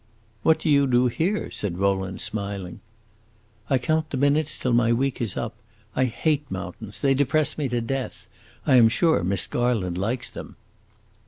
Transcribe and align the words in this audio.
"What 0.41 0.57
do 0.57 0.67
you 0.67 0.87
do 0.87 1.05
here?" 1.09 1.51
said 1.51 1.77
Rowland, 1.77 2.21
smiling. 2.21 2.79
"I 3.69 3.77
count 3.77 4.09
the 4.09 4.17
minutes 4.17 4.57
till 4.57 4.73
my 4.73 4.91
week 4.91 5.21
is 5.21 5.37
up. 5.37 5.53
I 5.95 6.05
hate 6.05 6.49
mountains; 6.49 6.99
they 7.01 7.13
depress 7.13 7.55
me 7.55 7.69
to 7.69 7.81
death. 7.81 8.27
I 8.65 8.77
am 8.77 8.89
sure 8.89 9.23
Miss 9.23 9.45
Garland 9.45 9.99
likes 9.99 10.31
them." 10.31 10.55